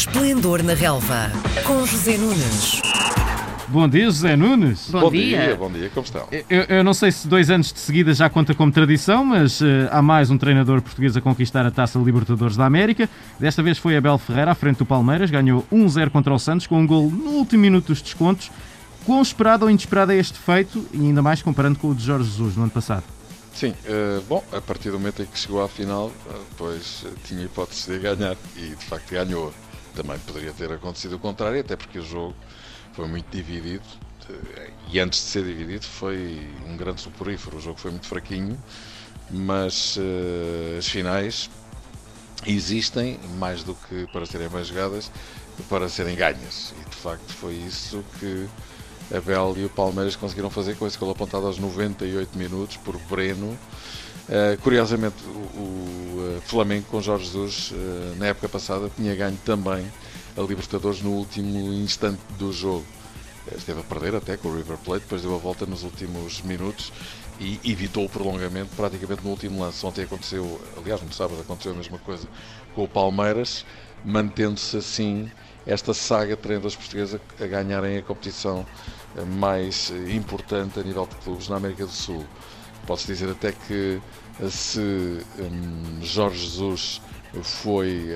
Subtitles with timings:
[0.00, 1.30] Esplendor na Relva,
[1.62, 2.80] com José Nunes.
[3.68, 4.88] Bom dia, José Nunes.
[4.90, 5.44] Bom, Bom dia.
[5.44, 6.26] dia, bom dia, como estão?
[6.48, 9.90] Eu, eu não sei se dois anos de seguida já conta como tradição, mas eh,
[9.92, 13.10] há mais um treinador português a conquistar a taça Libertadores da América.
[13.38, 16.80] Desta vez foi Abel Ferreira à frente do Palmeiras, ganhou 1-0 contra o Santos com
[16.80, 18.50] um gol no último minuto dos descontos.
[19.04, 22.24] Quão esperado ou inesperado é este feito, e ainda mais comparando com o de Jorge
[22.24, 23.04] Jesus no ano passado?
[23.52, 26.10] Sim, eh, bom, a partir do momento em que chegou à final,
[26.52, 29.52] depois eh, tinha hipótese de ganhar e de facto ganhou.
[29.94, 32.34] Também poderia ter acontecido o contrário, até porque o jogo
[32.92, 33.84] foi muito dividido
[34.28, 37.56] eh, e antes de ser dividido foi um grande soporífero.
[37.56, 38.58] O jogo foi muito fraquinho,
[39.30, 41.50] mas eh, as finais
[42.46, 45.10] existem mais do que para serem bem jogadas,
[45.68, 46.72] para serem ganhas.
[46.80, 48.48] E de facto foi isso que
[49.14, 53.58] Abel e o Palmeiras conseguiram fazer com esse gol apontado aos 98 minutos por Breno.
[54.30, 59.36] Uh, curiosamente, o, o uh, Flamengo com Jorge Jesus, uh, na época passada, tinha ganho
[59.44, 59.84] também
[60.36, 62.86] a Libertadores no último instante do jogo.
[63.56, 66.92] Esteve a perder até com o River Plate, depois deu a volta nos últimos minutos
[67.40, 69.84] e evitou o prolongamento praticamente no último lance.
[69.84, 72.28] Ontem aconteceu, aliás, no sábado aconteceu a mesma coisa
[72.72, 73.66] com o Palmeiras,
[74.04, 75.28] mantendo-se assim
[75.66, 78.64] esta saga de treinadores portugueses a ganharem a competição
[79.36, 82.24] mais importante a nível de clubes na América do Sul.
[82.86, 84.00] Posso dizer até que
[84.48, 84.80] se
[85.38, 87.00] um, Jorge Jesus
[87.42, 88.08] foi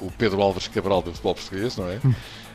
[0.00, 2.00] um, o Pedro Álvares Cabral do futebol português, não é?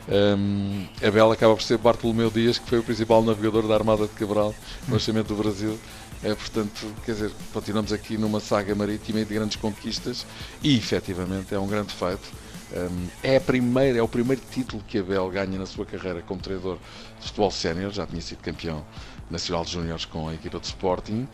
[0.08, 4.14] Um, Abel acaba por ser Bartolomeu Dias, que foi o principal navegador da Armada de
[4.14, 4.54] Cabral
[4.88, 5.78] no nascimento do Brasil.
[6.22, 10.26] É, portanto, quer dizer, continuamos aqui numa saga marítima e de grandes conquistas
[10.62, 12.28] e, efetivamente, é um grande feito.
[12.72, 16.40] Um, é, a primeira, é o primeiro título que Abel ganha na sua carreira como
[16.40, 16.78] treinador
[17.18, 18.84] de futebol sénior, já tinha sido campeão
[19.30, 21.28] nacional de júniores com a equipa de Sporting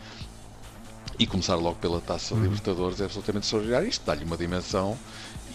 [1.19, 2.43] e começar logo pela Taça uhum.
[2.43, 3.87] Libertadores é absolutamente extraordinário.
[3.87, 4.97] Isto dá-lhe uma dimensão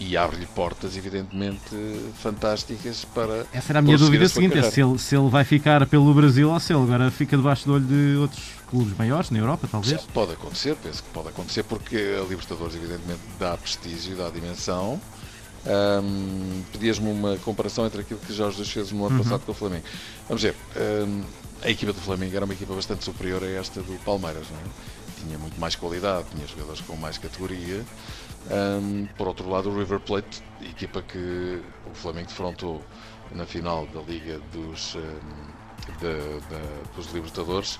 [0.01, 1.77] e abre-lhe portas, evidentemente,
[2.21, 3.47] fantásticas para.
[3.53, 6.13] Essa era a minha dúvida a seguinte: é se ele, se ele vai ficar pelo
[6.13, 9.69] Brasil ou se ele agora fica debaixo do olho de outros clubes maiores, na Europa,
[9.71, 10.01] talvez?
[10.01, 15.01] Sim, pode acontecer, penso que pode acontecer, porque a Libertadores, evidentemente, dá prestígio, dá dimensão.
[15.65, 19.23] Um, Pedias-me uma comparação entre aquilo que Jorge Jesus fez no ano uhum.
[19.23, 19.85] passado com o Flamengo.
[20.27, 20.57] Vamos ver,
[21.07, 21.23] um,
[21.63, 25.03] a equipa do Flamengo era uma equipa bastante superior a esta do Palmeiras, não é?
[25.23, 27.85] tinha muito mais qualidade, tinha jogadores com mais categoria.
[28.51, 32.83] Um, por outro lado, o River Plate, equipa que o Flamengo defrontou
[33.33, 35.01] na final da Liga dos, um,
[36.01, 37.77] de, de, dos Libertadores,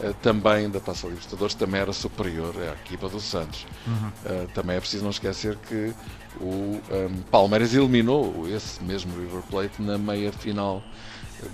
[0.00, 3.66] uh, também da Taça Libertadores, também era superior à equipa do Santos.
[3.86, 4.08] Uhum.
[4.08, 5.92] Uh, também é preciso não esquecer que
[6.40, 10.82] o um, Palmeiras eliminou esse mesmo River Plate na meia final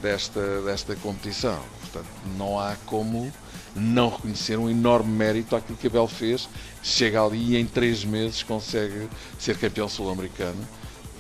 [0.00, 1.60] desta, desta competição.
[1.80, 3.32] Portanto, não há como
[3.74, 6.48] não reconhecer um enorme mérito àquilo que Abel fez.
[6.82, 10.66] Chega ali e em três meses consegue ser campeão sul-americano.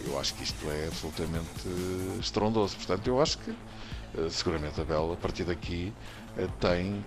[0.04, 1.68] Eu acho que isto é absolutamente
[2.20, 2.76] estrondoso.
[2.76, 5.92] Portanto, eu acho que eh, seguramente Abel, a partir daqui,
[6.36, 7.04] eh, tem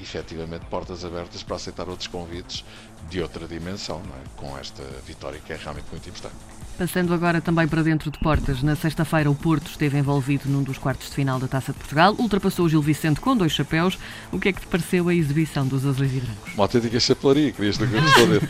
[0.00, 2.64] efetivamente portas abertas para aceitar outros convites
[3.10, 4.40] de outra dimensão, é?
[4.40, 6.34] com esta vitória que é realmente muito importante.
[6.76, 10.76] Passando agora também para dentro de portas, na sexta-feira o Porto esteve envolvido num dos
[10.76, 13.96] quartos de final da Taça de Portugal, ultrapassou o Gil Vicente com dois chapéus.
[14.32, 16.54] O que é que te pareceu a exibição dos azuis e brancos?
[16.54, 18.42] Uma autêntica chapelaria, querias que responder.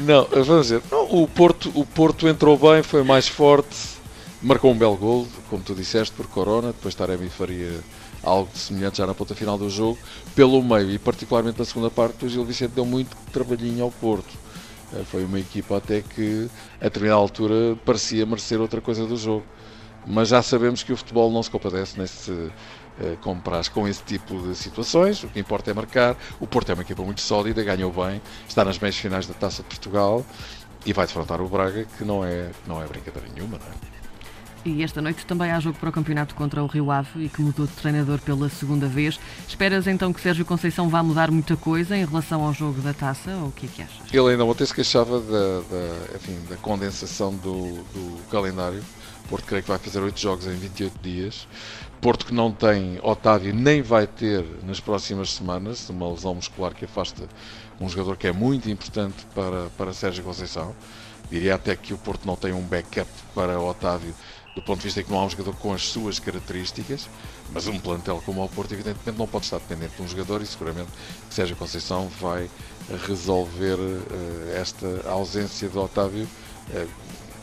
[0.00, 3.76] Não, vamos dizer, não, o, Porto, o Porto entrou bem, foi mais forte,
[4.40, 7.80] marcou um belo gol, como tu disseste, por Corona, depois Taremi faria
[8.22, 9.98] algo semelhante já na ponta final do jogo,
[10.34, 14.48] pelo meio e particularmente na segunda parte, o Gil Vicente deu muito trabalhinho ao Porto
[14.92, 16.48] eh, foi uma equipa até que,
[16.80, 19.44] a determinada altura, parecia merecer outra coisa do jogo.
[20.06, 22.52] Mas já sabemos que o futebol não se compadece nesse uh,
[23.20, 25.22] compras com esse tipo de situações.
[25.22, 26.16] O que importa é marcar.
[26.40, 29.62] O Porto é uma equipa muito sólida, ganhou bem, está nas meias finais da Taça
[29.62, 30.24] de Portugal
[30.86, 33.97] e vai defrontar o Braga, que não é, não é brincadeira nenhuma, não é?
[34.64, 37.40] E esta noite também há jogo para o campeonato contra o Rio Ave e que
[37.40, 39.18] mudou de treinador pela segunda vez.
[39.46, 43.30] Esperas então que Sérgio Conceição vá mudar muita coisa em relação ao jogo da taça
[43.36, 44.12] ou o que é que achas?
[44.12, 48.82] Ele ainda ontem se queixava da, da, enfim, da condensação do, do calendário.
[49.28, 51.46] Porto creio que vai fazer 8 jogos em 28 dias.
[52.00, 56.84] Porto que não tem Otávio nem vai ter nas próximas semanas, uma lesão muscular que
[56.84, 57.28] afasta
[57.80, 60.74] um jogador que é muito importante para, para Sérgio Conceição.
[61.30, 64.14] Diria até que o Porto não tem um backup para Otávio
[64.58, 67.08] do ponto de vista que não há um jogador com as suas características,
[67.52, 70.46] mas um plantel como o Porto, evidentemente, não pode estar dependente de um jogador e
[70.46, 70.88] seguramente
[71.30, 72.50] Sérgio Conceição vai
[73.06, 76.26] resolver uh, esta ausência de Otávio,
[76.70, 76.88] uh,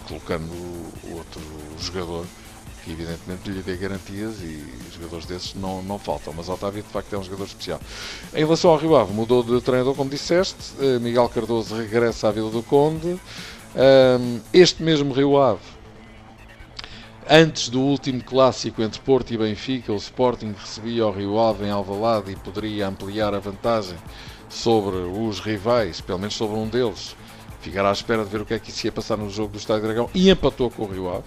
[0.07, 0.51] colocando
[1.15, 1.41] outro
[1.79, 2.25] jogador
[2.83, 4.63] que evidentemente lhe dê garantias e
[4.93, 7.79] jogadores desses não, não faltam, mas Otávio de facto é um jogador especial.
[8.33, 12.31] Em relação ao Rio Ave, mudou de treinador, como disseste, uh, Miguel Cardoso regressa à
[12.31, 13.17] Vila do Conde.
[14.53, 15.74] este mesmo Rio Ave
[17.27, 21.71] Antes do último clássico entre Porto e Benfica, o Sporting recebia o Rio Ave em
[21.71, 23.97] Alvalade e poderia ampliar a vantagem
[24.47, 27.15] sobre os rivais, pelo menos sobre um deles.
[27.61, 29.57] Ficar à espera de ver o que é que isso ia passar no jogo do
[29.57, 31.25] Estádio Dragão e empatou com o Rio Ave,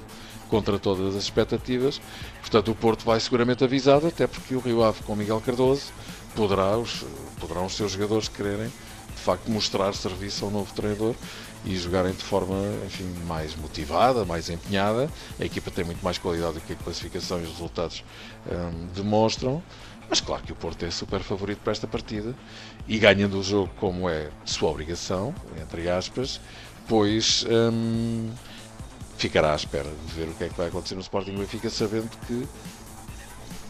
[0.49, 2.01] contra todas as expectativas.
[2.43, 5.93] Portanto, o Porto vai seguramente avisado, até porque o Rio Ave com Miguel Cardoso
[6.37, 7.05] poderá os,
[7.41, 8.71] poderão os seus jogadores quererem
[9.29, 11.15] facto mostrar serviço ao novo treinador
[11.63, 15.11] e jogarem de forma enfim, mais motivada, mais empenhada.
[15.39, 18.03] A equipa tem muito mais qualidade do que a classificação e os resultados
[18.47, 19.63] hum, demonstram.
[20.09, 22.35] Mas claro que o Porto é super favorito para esta partida
[22.87, 26.41] e ganhando o jogo como é sua obrigação, entre aspas,
[26.89, 28.31] pois hum,
[29.19, 32.09] ficará à espera de ver o que é que vai acontecer no Sporting Benfica, sabendo
[32.27, 32.49] que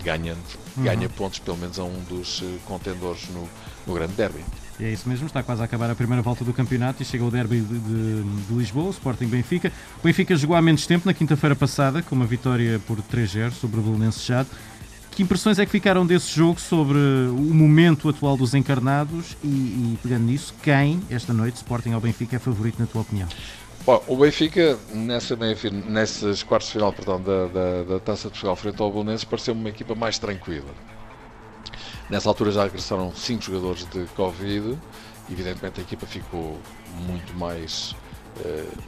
[0.04, 0.38] ganhando,
[0.76, 0.84] uhum.
[0.84, 3.48] ganha pontos pelo menos a um dos uh, contendores no,
[3.88, 4.44] no grande derby.
[4.80, 7.30] É isso mesmo, está quase a acabar a primeira volta do campeonato e chega o
[7.30, 9.72] derby de, de, de Lisboa, o Sporting Benfica.
[9.98, 13.80] O Benfica jogou há menos tempo, na quinta-feira passada, com uma vitória por 3-0 sobre
[13.80, 14.48] o Belenenses Chade.
[15.10, 19.98] Que impressões é que ficaram desse jogo sobre o momento atual dos encarnados e, e
[20.00, 23.28] pegando nisso, quem, esta noite, Sporting ou Benfica, é favorito na tua opinião?
[23.84, 28.80] Bom, o Benfica, nessa meia, de final perdão, da, da, da Taça de Portugal frente
[28.80, 30.70] ao Belenenses, pareceu uma equipa mais tranquila.
[32.08, 34.78] Nessa altura já regressaram 5 jogadores de Covid,
[35.30, 36.58] evidentemente a equipa ficou
[37.06, 37.94] muito mais
[38.38, 38.78] uh,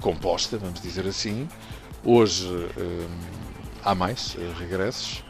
[0.00, 1.48] composta, vamos dizer assim.
[2.04, 3.10] Hoje uh,
[3.82, 5.24] há mais uh, regressos,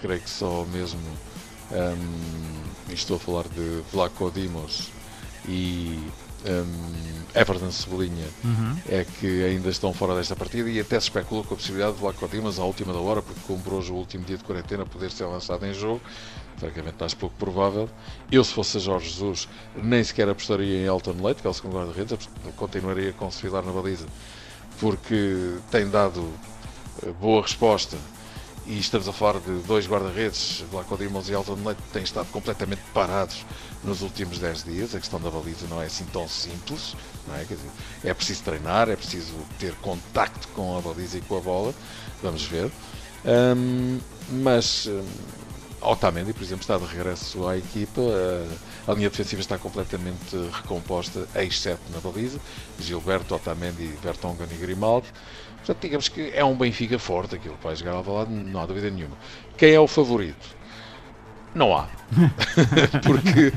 [0.00, 1.00] creio que só mesmo
[1.70, 4.90] um, estou a falar de Vlaco Dimos
[5.48, 5.98] e
[6.46, 8.76] um, Everton Cebolinha uhum.
[8.88, 12.00] é que ainda estão fora desta partida e até se especula com a possibilidade de
[12.00, 15.10] Vlaco Dimas à última da hora, porque comprou hoje o último dia de quarentena, poder
[15.10, 16.00] ser lançado em jogo.
[16.58, 17.88] Francamente, acho pouco provável.
[18.30, 21.54] Eu, se fosse a Jorge Jesus, nem sequer apostaria em Elton Leite, que é o
[21.54, 24.06] segundo guarda-redes, continuaria com Sefilar na baliza,
[24.78, 26.30] porque tem dado
[27.02, 27.96] eh, boa resposta
[28.66, 32.82] e estamos a falar de dois guarda-redes, Vlaco Dimos e Elton Leite, têm estado completamente
[32.94, 33.44] parados
[33.82, 34.94] nos últimos 10 dias.
[34.94, 36.94] A questão da baliza não é assim tão simples,
[37.26, 37.44] não é?
[37.44, 37.70] Dizer,
[38.04, 41.74] é preciso treinar, é preciso ter contacto com a baliza e com a bola.
[42.22, 42.70] Vamos ver.
[43.24, 43.98] Um,
[44.30, 44.88] mas
[45.82, 48.00] Otamendi, por exemplo, está de regresso à equipa.
[48.86, 52.38] A, a linha defensiva está completamente recomposta, exceto na baliza.
[52.78, 55.08] Gilberto, Otamendi, Vertonghen e Grimaldi.
[55.58, 58.66] Portanto, digamos que é um Benfica forte aquilo que vai jogar ao lado, não há
[58.66, 59.16] dúvida nenhuma.
[59.56, 60.56] Quem é o favorito?
[61.54, 61.86] Não há.
[63.04, 63.52] Porque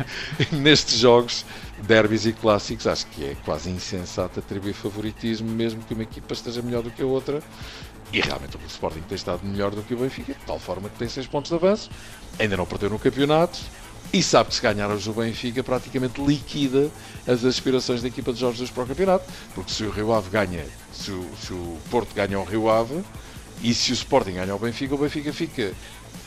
[0.55, 1.45] nestes jogos,
[1.81, 6.61] derbys e clássicos, acho que é quase insensato atribuir favoritismo, mesmo que uma equipa esteja
[6.61, 7.41] melhor do que a outra.
[8.15, 10.97] E realmente o Sporting tem estado melhor do que o Benfica, de tal forma que
[10.97, 11.89] tem 6 pontos de avanço,
[12.39, 13.59] ainda não perdeu no campeonato
[14.13, 16.89] e sabe que se ganhar hoje o Benfica praticamente liquida
[17.27, 19.29] as aspirações da equipa de Jorge Jesus para o campeonato.
[19.53, 23.03] Porque se o Rio Ave ganha, se o, se o Porto ganha o Rio Ave
[23.61, 25.73] e se o Sporting ganha o Benfica, o Benfica fica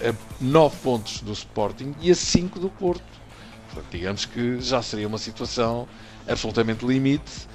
[0.02, 3.02] a 9 pontos do Sporting e a 5 do Porto.
[3.72, 5.88] Portanto, digamos que já seria uma situação
[6.28, 7.48] absolutamente limite.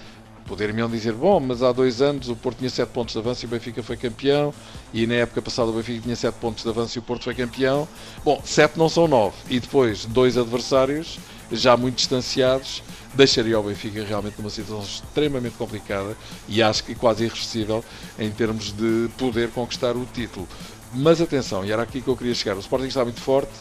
[0.45, 3.47] Poder-me dizer, bom, mas há dois anos o Porto tinha 7 pontos de avanço e
[3.47, 4.53] o Benfica foi campeão,
[4.93, 7.33] e na época passada o Benfica tinha 7 pontos de avanço e o Porto foi
[7.33, 7.87] campeão.
[8.25, 11.17] Bom, 7 não são 9, e depois dois adversários
[11.51, 16.17] já muito distanciados deixaria o Benfica realmente numa situação extremamente complicada
[16.47, 17.83] e acho que quase irreversível
[18.17, 20.47] em termos de poder conquistar o título.
[20.93, 23.51] Mas atenção, e era aqui que eu queria chegar: o Sporting está muito forte,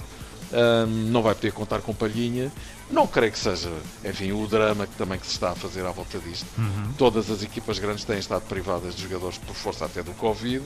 [0.52, 2.52] um, não vai poder contar com Palhinha.
[2.90, 3.70] Não creio que seja,
[4.04, 6.46] enfim, o drama que também que se está a fazer à volta disto.
[6.58, 6.92] Uhum.
[6.98, 10.62] Todas as equipas grandes têm estado privadas de jogadores por força até do Covid.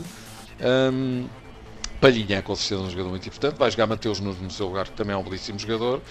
[0.61, 1.29] Um,
[2.01, 3.57] Palhinha é com certeza um jogador muito importante.
[3.57, 6.03] Vai jogar Mateus Nunes no seu lugar, que também é um belíssimo jogador.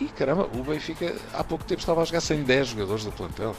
[0.00, 3.54] E caramba, o Benfica há pouco tempo estava a jogar sem 10 jogadores do plantel.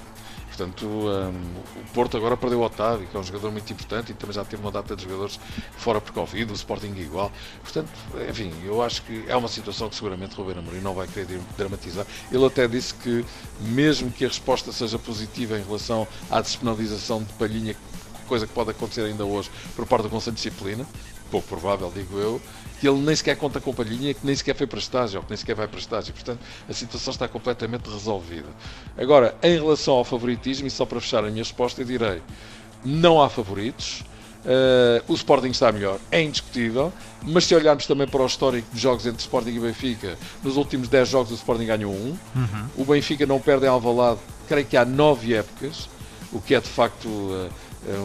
[0.47, 4.15] Portanto, um, o Porto agora perdeu o Otávio, que é um jogador muito importante e
[4.15, 5.39] também já teve uma data de jogadores
[5.77, 7.31] fora por Covid, o Sporting igual.
[7.63, 7.89] Portanto,
[8.29, 11.39] enfim, eu acho que é uma situação que seguramente o Ruben Amorim não vai querer
[11.57, 12.05] dramatizar.
[12.31, 13.23] Ele até disse que,
[13.61, 17.75] mesmo que a resposta seja positiva em relação à despenalização de Palhinha,
[18.27, 20.85] coisa que pode acontecer ainda hoje por parte do Conselho de Disciplina,
[21.29, 22.41] pouco provável, digo eu,
[22.79, 25.29] que ele nem sequer conta com palhinha, que nem sequer foi para estágio, ou que
[25.31, 26.13] nem sequer vai para estágio.
[26.13, 28.47] Portanto, a situação está completamente resolvida.
[28.97, 32.21] Agora, em relação ao favoritismo, e só para fechar a minha resposta, eu direi:
[32.83, 34.03] não há favoritos.
[34.39, 36.93] Uh, o Sporting está melhor, é indiscutível,
[37.23, 40.87] mas se olharmos também para o histórico de jogos entre Sporting e Benfica, nos últimos
[40.87, 42.65] 10 jogos o Sporting ganhou um, uhum.
[42.77, 45.89] o Benfica não perde em Alvalade, creio que há 9 épocas,
[46.31, 47.49] o que é de facto uh,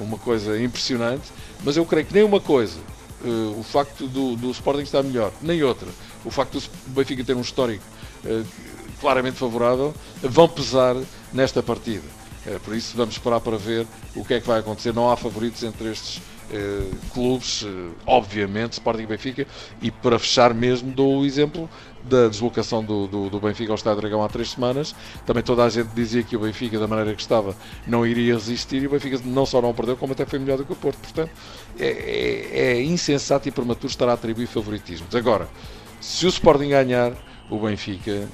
[0.02, 1.22] uma coisa impressionante,
[1.62, 2.80] mas eu creio que nem uma coisa
[3.24, 5.88] uh, o facto do, do Sporting estar melhor, nem outra,
[6.24, 7.84] o facto do Benfica ter um histórico
[8.24, 8.46] uh,
[9.00, 10.96] claramente favorável, vão pesar
[11.32, 12.06] nesta partida.
[12.46, 14.92] Uh, por isso vamos esperar para ver o que é que vai acontecer.
[14.94, 16.20] Não há favoritos entre estes
[16.50, 19.46] eh, clubes, eh, obviamente, Sporting e Benfica,
[19.80, 21.68] e para fechar mesmo dou o exemplo
[22.02, 24.94] da deslocação do, do, do, Benfica ao Estádio Dragão há três semanas.
[25.24, 28.82] Também toda a gente dizia que o Benfica, da maneira que estava, não iria resistir
[28.82, 30.98] e o Benfica não só não perdeu, como até foi melhor do que o Porto.
[30.98, 31.30] Portanto,
[31.78, 35.14] é, é, é insensato e prematuro estar a atribuir favoritismos.
[35.14, 35.48] Agora,
[36.00, 37.12] se o Sporting ganhar,
[37.48, 38.28] o Benfica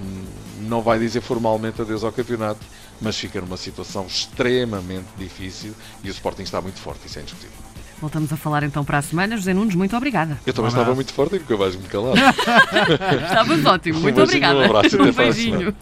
[0.00, 0.24] hum,
[0.62, 2.60] não vai dizer formalmente adeus ao campeonato,
[3.02, 7.56] mas fica numa situação extremamente difícil e o Sporting está muito forte, isso é indiscutível.
[8.00, 9.36] Voltamos a falar então para a semana.
[9.36, 10.36] José Nunes, muito obrigada.
[10.44, 12.16] Eu também um estava muito forte e nunca mais me calado.
[13.24, 14.58] Estavas ótimo, muito um obrigada.
[14.58, 15.74] Um abraço, um beijinho.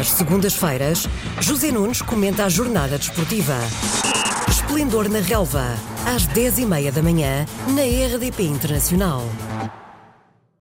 [0.00, 1.08] Às segundas-feiras,
[1.40, 3.56] José Nunes comenta a jornada desportiva.
[4.48, 5.76] Esplendor na Relva,
[6.06, 9.22] às 10h30 da manhã, na RDP Internacional.